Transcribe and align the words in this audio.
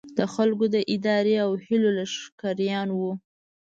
د 0.17 0.19
خلکو 0.33 0.65
د 0.73 0.75
ارادې 0.93 1.35
او 1.45 1.51
هیلو 1.65 1.89
لښکریان 1.97 2.87
وو. 2.97 3.11